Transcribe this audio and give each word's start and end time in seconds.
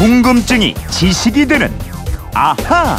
궁금증이 0.00 0.74
지식이 0.88 1.46
되는 1.46 1.70
아하. 2.32 2.96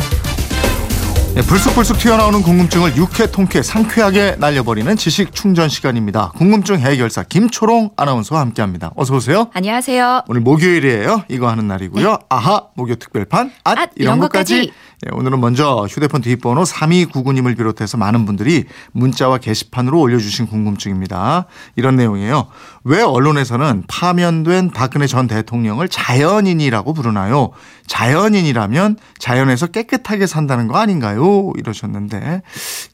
네, 1.34 1.42
불쑥불쑥 1.42 1.98
튀어나오는 1.98 2.42
궁금증을 2.42 2.98
유쾌 2.98 3.32
통쾌 3.32 3.62
상쾌하게 3.62 4.36
날려버리는 4.38 4.94
지식 4.98 5.34
충전 5.34 5.70
시간입니다. 5.70 6.34
궁금증 6.36 6.78
해결사 6.78 7.24
김초롱 7.24 7.92
아나운서와 7.96 8.42
함께합니다. 8.42 8.92
어서 8.98 9.16
오세요. 9.16 9.48
안녕하세요. 9.54 10.24
오늘 10.28 10.42
목요일이에요. 10.42 11.24
이거 11.30 11.48
하는 11.50 11.70
날이고요. 11.70 12.18
아하 12.28 12.64
목요 12.76 12.96
특별판 12.96 13.50
앗, 13.64 13.78
앗, 13.78 13.92
이런 13.96 14.16
이런 14.16 14.20
것까지. 14.20 14.56
것까지. 14.56 14.74
네, 15.04 15.10
오늘은 15.14 15.40
먼저 15.40 15.88
휴대폰 15.90 16.22
뒷번호 16.22 16.64
3299님을 16.64 17.58
비롯해서 17.58 17.98
많은 17.98 18.26
분들이 18.26 18.66
문자와 18.92 19.38
게시판으로 19.38 20.00
올려주신 20.00 20.48
궁금증입니다. 20.48 21.46
이런 21.78 21.96
내용이에요. 21.96 22.48
왜 22.84 23.02
언론에서는 23.02 23.86
파면된 23.88 24.72
박근혜 24.72 25.08
전 25.08 25.28
대통령을 25.28 25.88
자연인이라고 25.88 26.94
부르나요? 26.94 27.52
자연인이라면 27.92 28.96
자연에서 29.20 29.68
깨끗하게 29.68 30.26
산다는 30.26 30.70
거 30.70 30.78
아닌가요? 30.78 31.52
이러셨는데 31.58 32.42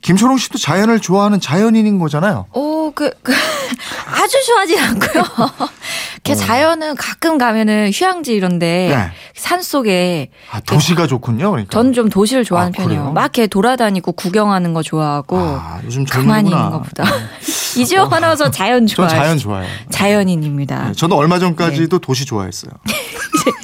김초롱 0.02 0.40
씨도 0.40 0.58
자연을 0.58 1.00
좋아하는 1.02 1.40
자연인인 1.40 2.00
거잖아요. 2.00 2.48
오, 2.54 2.92
그, 2.96 3.12
그 3.22 3.32
아주 4.12 4.44
좋아하진 4.48 4.80
않고요. 4.80 5.23
이렇게 6.16 6.34
자연은 6.34 6.96
가끔 6.96 7.38
가면은 7.38 7.92
휴양지 7.94 8.34
이런데 8.34 8.90
네. 8.90 9.12
산 9.36 9.62
속에 9.62 10.32
아, 10.52 10.60
도시가 10.62 11.06
좋군요. 11.06 11.52
그러니까. 11.52 11.70
전좀 11.70 12.09
도시를 12.09 12.44
좋아하는 12.44 12.73
아? 12.76 12.78
편이에요. 12.78 13.12
막 13.12 13.22
이렇게 13.22 13.45
돌아다니고 13.45 14.14
구경하는 14.14 14.73
거 14.73 14.82
좋아하고 14.82 15.38
아, 15.38 15.80
요즘 15.86 16.06
가만히. 16.06 16.50
있는 16.50 16.70
것보다 16.72 17.06
이지영 17.78 18.12
아나운서 18.12 18.50
자연 18.50 18.88
전 18.88 19.08
좋아해요. 19.08 19.22
자연 19.22 19.38
좋아해요. 19.38 19.70
자연인입니다. 19.92 20.88
네, 20.88 20.94
저도 20.94 21.16
얼마 21.16 21.38
전까지도 21.38 22.00
도시 22.00 22.26
좋아했어요. 22.26 22.72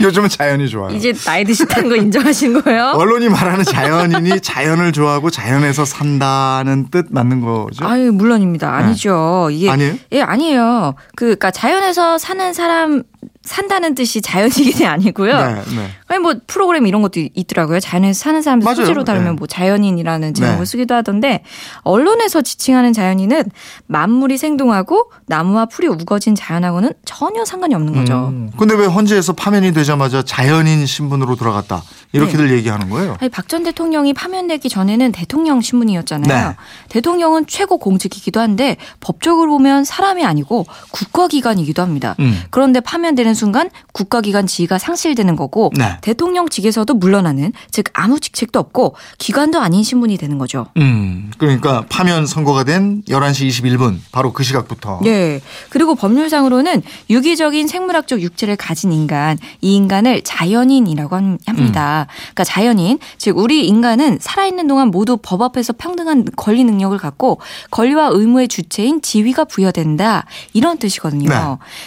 요즘은 0.02 0.30
자연이 0.30 0.68
좋아요. 0.70 0.96
이제 0.96 1.14
나이 1.14 1.44
드셨다는 1.44 1.90
거 1.90 1.96
인정하신 1.96 2.62
거예요? 2.62 2.94
언론이 2.96 3.30
말하는 3.30 3.64
자연인이 3.64 4.40
자연을 4.42 4.92
좋아하고 4.92 5.30
자연에서 5.30 5.86
산다는 5.86 6.90
뜻 6.90 7.08
맞는 7.10 7.42
거죠? 7.42 7.86
아유 7.86 8.12
물론입니다. 8.12 8.74
아니죠. 8.74 9.50
이게 9.52 9.68
네. 9.68 9.72
아니에요? 9.72 9.96
예 10.12 10.22
아니에요. 10.22 10.96
그 11.16 11.26
그러니까 11.26 11.52
자연에서 11.52 12.18
사는 12.18 12.54
사람 12.54 13.04
산다는 13.44 13.94
뜻이 13.96 14.22
자연인이 14.22 14.86
아니고요. 14.88 15.38
네, 15.38 15.54
네. 15.76 15.90
아니 16.08 16.20
뭐 16.20 16.34
프로그램 16.48 16.86
이런 16.88 17.02
것도 17.02 17.22
있더라고요. 17.34 17.80
자연에서 17.80 18.18
사는 18.20 18.42
사람들 18.42 18.66
맞아요. 18.66 18.76
수지로 18.76 19.04
다루면 19.04 19.36
네. 19.36 19.40
뭐 19.40 19.48
자연인이라는 19.48 20.34
제목을 20.34 20.60
네. 20.60 20.66
쓰기도 20.66 20.96
하던데 20.96 21.44
언론에서 21.82 22.42
지칭하는 22.42 22.94
자연인은 22.94 23.44
만물이 23.88 24.38
생동하고 24.38 25.12
나무와 25.26 25.66
풀이 25.66 25.88
우거진 25.88 26.36
자연하고는 26.36 26.94
전혀 27.06 27.46
상관이 27.46 27.76
없는 27.76 27.94
거죠. 27.94 28.28
음, 28.32 28.52
근데 28.58 28.76
왜 28.76 28.86
헌재에서 28.86 29.34
파면이 29.34 29.74
되자마자 29.74 30.24
자연인 30.24 30.86
신분으로 30.86 31.36
돌아갔다 31.36 31.84
이렇게들 32.12 32.52
얘기하는 32.52 32.90
거예요? 32.90 33.18
아니 33.20 33.30
박 33.30 33.44
전 33.54 33.64
대통령이 33.64 34.14
파면되기 34.14 34.68
전에는 34.70 35.12
대통령 35.12 35.62
신분이었잖아요. 35.62 36.50
네. 36.50 36.56
대통령은 36.90 37.46
최고 37.46 37.78
공직이기도 37.78 38.40
한데 38.40 38.78
법적으로 39.00 39.52
보면 39.52 39.84
사람이 39.84 40.26
아니고 40.26 40.66
국가기관이기도 40.92 41.82
합니다. 41.82 42.16
음. 42.20 42.42
그런데 42.50 42.80
파면되는 42.80 43.33
순간 43.36 43.70
국가기관 43.92 44.48
지위가 44.48 44.78
상실되는 44.78 45.36
거고 45.36 45.72
네. 45.78 45.98
대통령직에서도 46.02 46.94
물러나는 46.94 47.54
즉 47.72 47.86
아무 47.94 48.20
직책도 48.20 48.60
없고 48.60 48.96
기관도 49.18 49.60
아닌 49.60 49.84
신분이 49.84 50.18
되는 50.18 50.38
거죠. 50.38 50.68
음, 50.78 51.32
그러니까 51.38 51.86
파면 51.90 52.26
선고가 52.26 52.64
된 52.64 53.04
11시 53.08 53.48
21분 53.50 53.98
바로 54.12 54.34
그 54.34 54.44
시각부터 54.44 55.00
네. 55.04 55.42
그리고 55.70 55.96
법률상으로는 55.96 56.82
유기적인 57.10 57.68
생물학적 57.68 58.22
육체를 58.22 58.56
가진 58.56 58.92
인간, 58.92 59.38
이 59.62 59.76
인간을 59.76 60.24
자연인이라고 60.24 61.16
함- 61.16 61.38
합니다. 61.46 62.08
그러니까 62.34 62.44
자연인, 62.44 63.00
즉 63.18 63.38
우리 63.38 63.68
인간은 63.68 64.18
살아있는 64.22 64.68
동안 64.68 64.90
모두 64.90 65.18
법 65.22 65.42
앞에서 65.42 65.74
평등한 65.74 66.26
권리 66.36 66.64
능력을 66.64 66.98
갖고 66.98 67.40
권리와 67.72 68.10
의무의 68.12 68.48
주체인 68.48 69.02
지위가 69.02 69.46
부여된다. 69.46 70.26
이런 70.54 70.78
뜻이거든요. 70.78 71.30
네. 71.30 71.36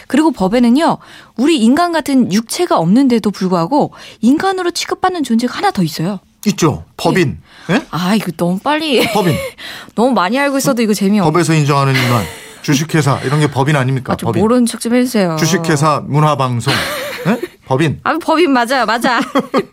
그리고 0.09 0.31
법에는요. 0.31 0.99
우리 1.37 1.59
인간 1.59 1.93
같은 1.93 2.33
육체가 2.33 2.79
없는데도 2.79 3.31
불구하고 3.31 3.93
인간으로 4.21 4.71
취급받는 4.71 5.23
존재가 5.23 5.57
하나 5.59 5.71
더 5.71 5.83
있어요. 5.83 6.21
있죠. 6.47 6.85
법인. 6.97 7.39
예? 7.71 7.83
아, 7.91 8.15
이거 8.15 8.31
너무 8.37 8.59
빨리 8.59 9.07
법인. 9.13 9.35
너무 9.95 10.13
많이 10.13 10.39
알고 10.39 10.59
있어도 10.59 10.83
이거 10.83 10.95
재미없. 10.95 11.25
법에서 11.25 11.55
인정하는 11.55 11.95
인간. 11.95 12.25
주식회사 12.63 13.21
이런 13.25 13.41
게 13.41 13.49
법인 13.51 13.77
아닙니까? 13.77 14.15
아, 14.15 14.17
좀 14.17 14.29
법인. 14.29 14.41
모르는 14.43 14.67
척 14.67 14.81
좀 14.81 14.95
해주세요. 14.95 15.37
주식회사 15.39 16.03
문화방송. 16.07 16.73
예? 17.67 17.69
법인. 17.69 18.01
아, 18.05 18.17
법인 18.19 18.53
맞아요, 18.53 18.87
맞아. 18.87 19.21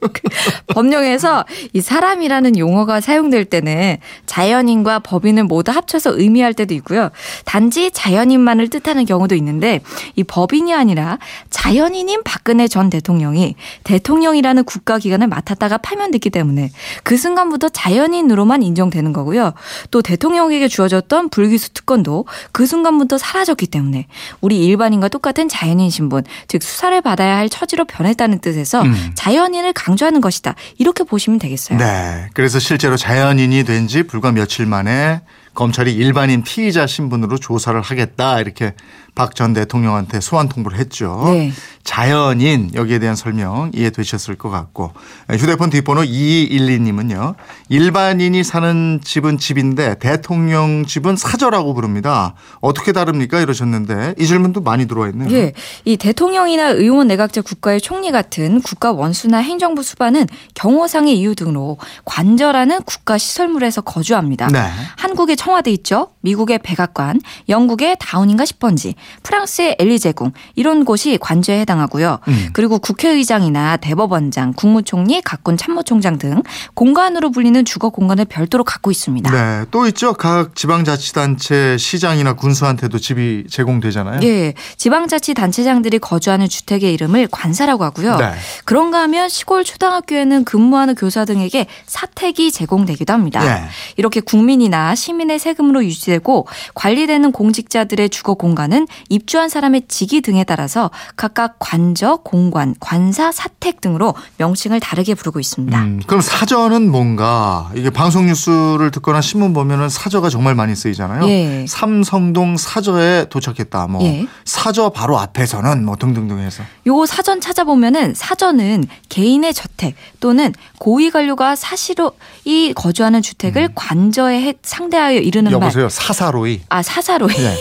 법령에서 0.67 1.45
이 1.73 1.81
사람이라는 1.81 2.57
용어가 2.57 2.99
사용될 2.99 3.45
때는 3.45 3.97
자연인과 4.25 4.99
법인을 4.99 5.43
모두 5.43 5.71
합쳐서 5.71 6.17
의미할 6.17 6.53
때도 6.55 6.73
있고요. 6.75 7.09
단지 7.45 7.91
자연인만을 7.91 8.69
뜻하는 8.69 9.05
경우도 9.05 9.35
있는데 9.35 9.81
이 10.15 10.23
법인이 10.23 10.73
아니라 10.73 11.19
자연인인 11.51 12.23
박근혜 12.23 12.67
전 12.67 12.89
대통령이 12.89 13.55
대통령이라는 13.83 14.63
국가 14.63 14.97
기관을 14.97 15.27
맡았다가 15.27 15.77
파면됐기 15.77 16.31
때문에 16.31 16.71
그 17.03 17.15
순간부터 17.15 17.69
자연인으로만 17.69 18.63
인정되는 18.63 19.13
거고요. 19.13 19.53
또 19.91 20.01
대통령에게 20.01 20.67
주어졌던 20.67 21.29
불기소 21.29 21.69
특권도 21.73 22.25
그 22.51 22.65
순간부터 22.65 23.19
사라졌기 23.19 23.67
때문에 23.67 24.07
우리 24.41 24.65
일반인과 24.65 25.09
똑같은 25.09 25.47
자연인 25.47 25.91
신분, 25.91 26.23
즉 26.47 26.63
수사를 26.63 26.99
받아야 27.01 27.37
할 27.37 27.49
처지로 27.49 27.82
변했다는 27.85 28.39
뜻에서 28.39 28.81
음. 28.83 29.11
자연인을 29.15 29.73
강조하는 29.73 30.21
것이다. 30.21 30.55
이렇게 30.77 31.03
보시면 31.03 31.39
되겠어요. 31.39 31.77
네. 31.77 32.29
그래서 32.33 32.59
실제로 32.59 32.97
자연인이 32.97 33.63
된 33.63 33.87
지 33.87 34.03
불과 34.03 34.31
며칠 34.31 34.65
만에 34.65 35.21
검찰이 35.53 35.93
일반인 35.93 36.41
피의자 36.41 36.87
신분으로 36.87 37.37
조사를 37.37 37.79
하겠다 37.81 38.39
이렇게 38.39 38.73
박 39.15 39.35
전 39.35 39.53
대통령한테 39.53 40.19
소환 40.21 40.49
통보를 40.49 40.77
했죠. 40.77 41.23
네. 41.25 41.51
자연인 41.83 42.71
여기에 42.73 42.99
대한 42.99 43.15
설명 43.15 43.71
이해되셨을 43.73 44.35
것 44.35 44.49
같고 44.49 44.93
휴대폰 45.29 45.69
뒷번호 45.69 46.01
2212님은요. 46.03 47.35
일반인이 47.69 48.43
사는 48.43 49.01
집은 49.03 49.37
집인데 49.37 49.99
대통령 49.99 50.85
집은 50.85 51.15
사저라고 51.17 51.73
부릅니다. 51.73 52.35
어떻게 52.61 52.93
다릅니까 52.93 53.41
이러셨는데 53.41 54.15
이 54.17 54.25
질문도 54.25 54.61
많이 54.61 54.87
들어와 54.87 55.09
있네요. 55.09 55.29
예, 55.31 55.53
이 55.83 55.97
대통령이나 55.97 56.69
의원 56.69 57.07
내각제 57.07 57.41
국가의 57.41 57.81
총리 57.81 58.11
같은 58.11 58.61
국가 58.61 58.91
원수나 58.91 59.39
행정부 59.39 59.83
수반은 59.83 60.27
경호상의 60.55 61.19
이유 61.19 61.35
등으로 61.35 61.77
관저라는 62.05 62.83
국가 62.83 63.17
시설물에서 63.17 63.81
거주합니다. 63.81 64.47
네. 64.47 64.69
한국의 64.97 65.35
청와대 65.35 65.71
있죠. 65.71 66.12
미국의 66.23 66.59
백악관, 66.63 67.21
영국의 67.49 67.97
다운인가 67.99 68.45
10번지, 68.45 68.95
프랑스의 69.21 69.75
엘리제궁 69.77 70.31
이런 70.55 70.85
곳이 70.85 71.17
관저에 71.21 71.59
해당하고요. 71.59 72.19
음. 72.27 72.49
그리고 72.53 72.79
국회의장이나 72.79 73.77
대법원장, 73.77 74.53
국무총리, 74.53 75.21
각군 75.21 75.57
참모총장 75.57 76.17
등 76.17 76.41
공간으로 76.73 77.29
불리는 77.31 77.63
주거 77.65 77.89
공간을 77.89 78.25
별도로 78.25 78.63
갖고 78.63 78.89
있습니다. 78.89 79.31
네. 79.31 79.65
또 79.69 79.85
있죠. 79.87 80.13
각 80.13 80.55
지방자치단체 80.55 81.77
시장이나 81.77 82.33
군수한테도 82.33 82.97
집이 82.97 83.45
제공되잖아요. 83.49 84.21
예, 84.23 84.53
지방자치단체장들이 84.77 85.99
거주하는 85.99 86.47
주택의 86.47 86.93
이름을 86.93 87.27
관사라고 87.29 87.83
하고요. 87.83 88.17
네. 88.17 88.33
그런가 88.65 89.01
하면 89.01 89.27
시골 89.27 89.63
초등학교에는 89.63 90.45
근무하는 90.45 90.95
교사 90.95 91.25
등에게 91.25 91.67
사택이 91.85 92.51
제공되기도 92.51 93.11
합니다. 93.11 93.45
예. 93.45 93.67
이렇게 93.97 94.21
국민이나 94.21 94.95
시민의 94.95 95.39
세금으로 95.39 95.83
유지 95.83 96.12
되고 96.13 96.47
관리되는 96.75 97.31
공직자들의 97.31 98.09
주거 98.09 98.35
공간은 98.35 98.87
입주한 99.09 99.49
사람의 99.49 99.83
직위 99.87 100.21
등에 100.21 100.43
따라서 100.43 100.91
각각 101.15 101.55
관저, 101.59 102.17
공관, 102.23 102.75
관사, 102.79 103.31
사택 103.31 103.81
등으로 103.81 104.13
명칭을 104.37 104.79
다르게 104.79 105.15
부르고 105.15 105.39
있습니다. 105.39 105.77
음, 105.81 106.01
그럼 106.05 106.21
사저는 106.21 106.91
뭔가 106.91 107.71
이게 107.75 107.89
방송 107.89 108.27
뉴스를 108.27 108.91
듣거나 108.91 109.21
신문 109.21 109.53
보면은 109.53 109.89
사저가 109.89 110.29
정말 110.29 110.53
많이 110.55 110.75
쓰이잖아요. 110.75 111.27
예. 111.27 111.65
삼성동 111.67 112.57
사저에 112.57 113.25
도착했다. 113.29 113.87
뭐 113.87 114.03
예. 114.03 114.27
사저 114.45 114.89
바로 114.89 115.17
앞에서는 115.19 115.83
뭐 115.85 115.95
등등등 115.95 116.39
해서 116.39 116.63
요 116.87 117.05
사전 117.05 117.41
찾아보면은 117.41 118.13
사전은 118.15 118.85
개인의 119.09 119.53
저택 119.53 119.95
또는 120.19 120.53
고위 120.79 121.09
관료가 121.09 121.55
사시로 121.55 122.11
이 122.45 122.73
거주하는 122.75 123.21
주택을 123.21 123.69
관저에 123.73 124.41
해- 124.41 124.53
상대하여 124.61 125.19
이르는 125.19 125.51
말. 125.51 125.59
음. 125.59 125.63
여보세요. 125.63 125.89
사사로이. 126.03 126.61
아 126.67 126.83
사사로 126.83 127.29
예. 127.37 127.57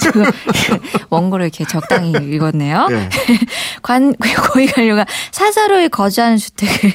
지금 0.00 0.24
원고를 1.08 1.46
이렇게 1.46 1.64
적당히 1.64 2.10
읽었네요. 2.10 2.88
예. 2.90 3.08
관 3.82 4.12
고위 4.52 4.66
관료가 4.66 5.06
사사로에 5.30 5.88
거주하는 5.88 6.36
주택을 6.38 6.92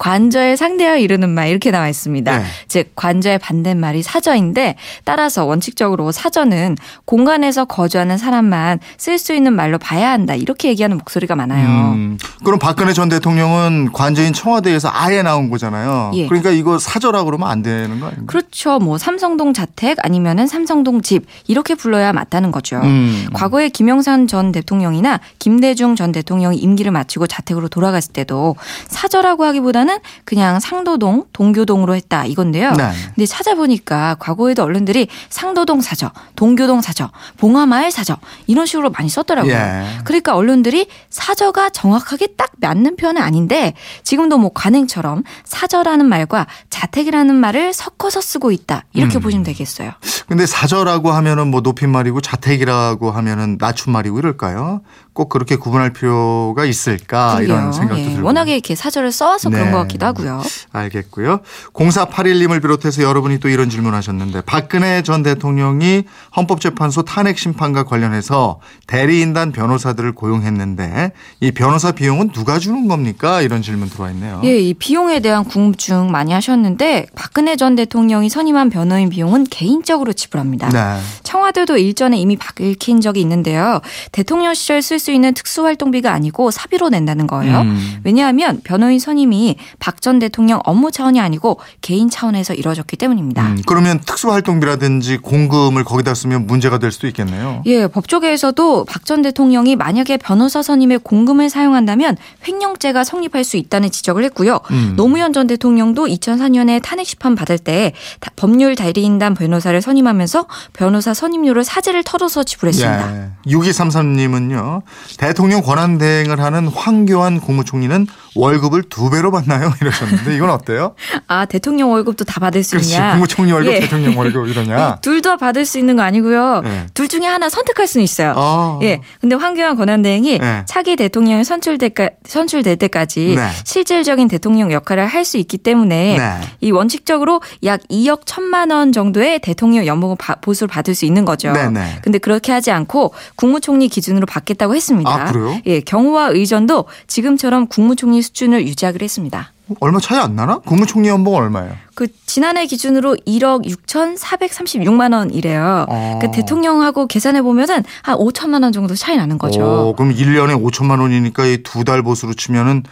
관저에 0.00 0.56
상대하여 0.56 0.96
이르는 0.96 1.28
말 1.28 1.48
이렇게 1.50 1.70
나와 1.70 1.86
있습니다. 1.86 2.38
네. 2.38 2.44
즉 2.68 2.92
관저의 2.96 3.38
반대말이 3.38 4.02
사저인데 4.02 4.76
따라서 5.04 5.44
원칙적으로 5.44 6.10
사저는 6.10 6.78
공간에서 7.04 7.66
거주하는 7.66 8.16
사람만 8.16 8.80
쓸 8.96 9.18
수 9.18 9.34
있는 9.34 9.52
말로 9.52 9.76
봐야 9.76 10.10
한다 10.10 10.34
이렇게 10.34 10.70
얘기하는 10.70 10.96
목소리가 10.96 11.36
많아요. 11.36 11.92
음, 11.92 12.18
그럼 12.42 12.58
박근혜 12.58 12.94
전 12.94 13.10
대통령은 13.10 13.92
관저인 13.92 14.32
청와대에서 14.32 14.88
아예 14.90 15.22
나온 15.22 15.50
거잖아요. 15.50 16.12
예. 16.14 16.26
그러니까 16.28 16.48
이거 16.50 16.78
사저라 16.78 17.24
그러면 17.24 17.50
안 17.50 17.60
되는 17.60 18.00
거 18.00 18.06
아닙니까? 18.06 18.24
그렇죠. 18.26 18.78
뭐 18.78 18.96
삼성동 18.96 19.52
자택 19.52 19.98
아니면은 20.02 20.46
삼성동 20.46 21.02
집 21.02 21.26
이렇게 21.46 21.74
불러야 21.74 22.14
맞다는 22.14 22.52
거죠. 22.52 22.80
음. 22.82 23.26
과거에 23.34 23.68
김영삼 23.68 24.28
전 24.28 24.50
대통령이나 24.50 25.20
김대중 25.38 25.94
전 25.94 26.10
대통령이 26.10 26.56
임기를 26.56 26.90
마치고 26.90 27.26
자택으로 27.26 27.68
돌아갔을 27.68 28.14
때도 28.14 28.56
사저라고 28.88 29.44
하기보다는 29.44 29.89
그냥 30.24 30.60
상도동, 30.60 31.26
동교동으로 31.32 31.94
했다 31.94 32.24
이건데요. 32.24 32.72
네. 32.72 32.90
근데 33.14 33.26
찾아보니까 33.26 34.16
과거에도 34.18 34.62
언론들이 34.62 35.08
상도동 35.28 35.80
사저, 35.80 36.10
동교동 36.36 36.80
사저, 36.80 37.10
봉화마을 37.38 37.90
사저 37.90 38.16
이런 38.46 38.66
식으로 38.66 38.90
많이 38.90 39.08
썼더라고요. 39.08 39.52
예. 39.52 39.84
그러니까 40.04 40.36
언론들이 40.36 40.86
사저가 41.10 41.70
정확하게 41.70 42.28
딱 42.36 42.50
맞는 42.60 42.96
표현은 42.96 43.20
아닌데 43.22 43.74
지금도 44.02 44.38
뭐 44.38 44.50
관행처럼 44.54 45.22
사저라는 45.44 46.06
말과 46.06 46.46
자택이라는 46.70 47.34
말을 47.34 47.72
섞어서 47.72 48.20
쓰고 48.20 48.52
있다 48.52 48.84
이렇게 48.92 49.18
음. 49.18 49.20
보시면 49.20 49.44
되겠어요. 49.44 49.92
근데 50.28 50.46
사저라고 50.46 51.10
하면은 51.10 51.48
뭐 51.48 51.60
높임말이고 51.60 52.20
자택이라고 52.20 53.10
하면은 53.10 53.56
낮춤말이고 53.60 54.18
이럴까요? 54.18 54.82
꼭 55.12 55.28
그렇게 55.28 55.56
구분할 55.56 55.92
필요가 55.92 56.64
있을까 56.64 57.36
아, 57.36 57.40
이런. 57.42 57.72
생각도 57.72 58.00
예, 58.02 58.08
들고. 58.10 58.26
워낙에 58.26 58.52
이렇게 58.52 58.74
사저를 58.74 59.12
써와서 59.12 59.50
그런 59.50 59.66
네. 59.66 59.70
것 59.80 59.88
같기도 59.88 60.06
하고요. 60.06 60.42
알겠고요. 60.72 61.40
0481님을 61.72 62.60
비롯해서 62.62 63.02
여러분이 63.02 63.40
또 63.40 63.48
이런 63.48 63.70
질문하셨는데 63.70 64.42
박근혜 64.42 65.02
전 65.02 65.22
대통령이 65.22 66.04
헌법재판소 66.36 67.02
탄핵 67.02 67.38
심판과 67.38 67.84
관련해서 67.84 68.60
대리인단 68.86 69.52
변호사들을 69.52 70.12
고용했는데 70.12 71.12
이 71.40 71.52
변호사 71.52 71.92
비용은 71.92 72.30
누가 72.32 72.58
주는 72.58 72.88
겁니까? 72.88 73.40
이런 73.42 73.62
질문 73.62 73.88
들어와 73.88 74.10
있네요. 74.10 74.40
예, 74.44 74.58
이 74.58 74.74
비용에 74.74 75.20
대한 75.20 75.44
궁금증 75.44 76.10
많이 76.10 76.32
하셨는데 76.32 77.06
박근혜 77.14 77.56
전 77.56 77.76
대통령이 77.76 78.28
선임한 78.28 78.70
변호인 78.70 79.08
비용은 79.08 79.44
개인적으로 79.44 80.12
지불합니다. 80.12 80.68
네. 80.68 81.00
청와대도 81.22 81.76
일전에 81.76 82.18
이미 82.18 82.36
밝힌 82.36 83.00
적이 83.00 83.20
있는데요. 83.20 83.80
대통령 84.12 84.54
시절 84.54 84.82
쓸 84.82 84.98
수 84.98 85.12
있는 85.12 85.34
특수활동비가 85.34 86.12
아니고 86.12 86.50
사비로 86.50 86.88
낸다는 86.90 87.26
거예요. 87.26 87.60
음. 87.60 88.00
왜냐하면 88.04 88.60
변호인 88.64 88.98
선임이 88.98 89.56
박 89.78 90.00
전 90.00 90.18
대통령 90.18 90.60
업무 90.64 90.90
차원이 90.90 91.20
아니고 91.20 91.60
개인 91.82 92.08
차원에서 92.08 92.54
이루어졌기 92.54 92.96
때문입니다. 92.96 93.42
음, 93.46 93.58
그러면 93.66 94.00
특수활동비라든지 94.00 95.18
공금을 95.18 95.84
거기다 95.84 96.14
쓰면 96.14 96.46
문제가 96.46 96.78
될 96.78 96.90
수도 96.90 97.06
있겠네요. 97.06 97.62
예, 97.66 97.86
법조계에서도 97.86 98.84
박 98.86 99.04
전 99.04 99.22
대통령이 99.22 99.76
만약에 99.76 100.16
변호사 100.18 100.62
선임에 100.62 100.96
공금을 100.98 101.50
사용한다면 101.50 102.16
횡령죄가 102.46 103.02
성립할 103.04 103.44
수 103.44 103.56
있다는 103.56 103.90
지적을 103.90 104.24
했고요. 104.24 104.60
음. 104.70 104.94
노무현 104.96 105.32
전 105.32 105.46
대통령도 105.46 106.06
2004년에 106.06 106.80
탄핵 106.82 107.06
심판 107.06 107.34
받을 107.34 107.58
때 107.58 107.92
다- 108.20 108.30
법률 108.36 108.74
대리인단 108.76 109.34
변호사를 109.34 109.80
선임하면서 109.82 110.46
변호사 110.72 111.12
선임료를 111.12 111.64
사지를 111.64 112.04
털어서 112.04 112.42
지불했습니다. 112.44 113.16
예. 113.16 113.28
6233님은요. 113.50 114.82
대통령 115.18 115.60
권한 115.62 115.98
대행을 115.98 116.40
하는 116.40 116.68
황교안 116.68 117.40
국무총리는 117.40 118.06
월급을 118.36 118.84
두 118.84 119.10
배로 119.10 119.30
받나요? 119.30 119.59
이러셨는데 119.80 120.34
이건 120.36 120.50
어때요? 120.50 120.94
아, 121.26 121.44
대통령 121.46 121.90
월급도 121.92 122.24
다 122.24 122.40
받을 122.40 122.62
수 122.62 122.72
그렇지. 122.72 122.92
있냐? 122.94 123.12
국무총리 123.12 123.52
월급, 123.52 123.72
예. 123.72 123.80
대통령 123.80 124.16
월급 124.18 124.48
이러냐? 124.48 124.98
둘 125.02 125.20
다 125.20 125.36
받을 125.36 125.66
수 125.66 125.78
있는 125.78 125.96
거 125.96 126.02
아니고요. 126.02 126.62
네. 126.64 126.86
둘 126.94 127.06
중에 127.08 127.26
하나 127.26 127.48
선택할 127.50 127.86
수는 127.86 128.02
있어요. 128.04 128.32
아. 128.36 128.78
예. 128.82 129.00
근데 129.20 129.36
황교안 129.36 129.76
권한대행이 129.76 130.38
네. 130.38 130.62
차기 130.66 130.96
대통령이 130.96 131.44
선출될, 131.44 131.92
선출될 132.24 132.76
때까지 132.76 133.34
네. 133.36 133.48
실질적인 133.64 134.28
대통령 134.28 134.72
역할을 134.72 135.06
할 135.06 135.20
수 135.24 135.36
있기 135.36 135.58
때문에 135.58 136.16
네. 136.16 136.40
이 136.62 136.70
원칙적으로 136.70 137.42
약 137.64 137.80
2억 137.90 138.24
1천만 138.24 138.72
원 138.72 138.90
정도의 138.92 139.38
대통령 139.40 139.84
연봉을 139.86 140.16
바- 140.18 140.36
보수를 140.36 140.66
받을 140.68 140.94
수 140.94 141.04
있는 141.04 141.24
거죠. 141.26 141.52
네 141.52 141.68
네. 141.68 141.98
근데 142.02 142.18
그렇게 142.18 142.52
하지 142.52 142.70
않고 142.70 143.12
국무총리 143.36 143.88
기준으로 143.88 144.24
받겠다고 144.26 144.74
했습니다. 144.74 145.10
아, 145.10 145.30
그래요? 145.30 145.60
예, 145.66 145.80
경호와 145.80 146.28
의전도 146.30 146.86
지금처럼 147.06 147.66
국무총리 147.66 148.22
수준을 148.22 148.66
유지하기로 148.66 149.04
했습니다. 149.04 149.49
얼마 149.78 150.00
차이 150.00 150.18
안 150.18 150.34
나나? 150.34 150.58
국무총리 150.58 151.08
연봉 151.08 151.36
얼마예요? 151.36 151.72
그 151.94 152.08
지난해 152.26 152.66
기준으로 152.66 153.16
1억 153.26 153.64
6,436만 153.86 155.14
원이래요. 155.14 155.86
어. 155.88 156.18
그 156.20 156.30
대통령하고 156.32 157.06
계산해 157.06 157.42
보면은 157.42 157.84
한 158.02 158.16
5천만 158.16 158.62
원 158.64 158.72
정도 158.72 158.94
차이 158.96 159.16
나는 159.16 159.38
거죠. 159.38 159.60
오, 159.62 159.94
그럼 159.94 160.12
1년에 160.14 160.60
5천만 160.60 161.00
원이니까 161.00 161.46
이 161.46 161.58
두 161.62 161.84
달 161.84 162.02
보수로 162.02 162.34
치면은 162.34 162.82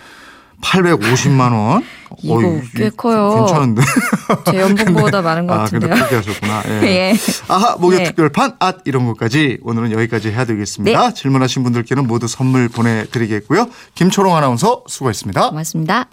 850만 0.62 1.52
원. 1.52 1.84
이거 2.22 2.37
어이, 2.38 2.60
꽤 2.75 2.90
커요. 2.90 3.34
괜찮은데. 3.46 3.82
제 4.50 4.58
연봉보다 4.60 5.22
많은 5.22 5.46
것 5.46 5.55
아, 5.55 5.64
근데 5.66 5.88
같은데요. 5.88 6.05
포기하셨구나. 6.20 6.62
예. 6.82 6.87
예. 6.87 7.14
아하, 7.49 7.76
목요 7.76 7.99
예. 8.00 8.05
특별판, 8.05 8.55
앗, 8.58 8.78
이런 8.84 9.06
것까지 9.06 9.58
오늘은 9.62 9.93
여기까지 9.93 10.31
해야 10.31 10.44
되겠습니다. 10.44 11.08
네. 11.08 11.14
질문하신 11.14 11.62
분들께는 11.64 12.06
모두 12.06 12.26
선물 12.28 12.69
보내드리겠고요. 12.69 13.69
김초롱 13.94 14.37
아나운서 14.37 14.82
수고했습니다. 14.88 15.50
고맙습니다. 15.50 16.06